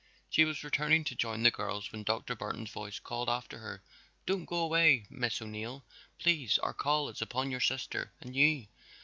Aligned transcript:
She 0.31 0.45
was 0.45 0.63
returning 0.63 1.03
to 1.03 1.15
join 1.15 1.43
the 1.43 1.51
girls 1.51 1.91
when 1.91 2.01
Dr. 2.01 2.33
Barton's 2.35 2.71
voice 2.71 2.97
called 2.97 3.29
after 3.29 3.59
her: 3.59 3.83
"Don't 4.25 4.45
go 4.45 4.57
away, 4.57 5.05
Miss 5.11 5.39
O'Neill, 5.43 5.85
please, 6.17 6.57
our 6.57 6.73
call 6.73 7.07
is 7.09 7.21
upon 7.21 7.51
your 7.51 7.59
sister 7.61 8.11
and 8.19 8.35
you. 8.35 8.65